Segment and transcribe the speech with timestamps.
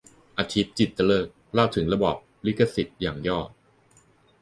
[0.37, 3.39] อธิป จิตตฤกษ์ เล่าถึงระบอบลิขสิทธิ์อย่างย่อ